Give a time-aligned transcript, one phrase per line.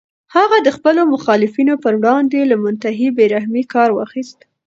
[0.35, 4.39] هغه د خپلو مخالفینو پر وړاندې له منتهی بې رحمۍ کار واخیست.